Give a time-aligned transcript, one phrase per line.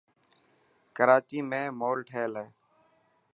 [0.95, 2.47] ڪراچي مين مول ٺهيل هي.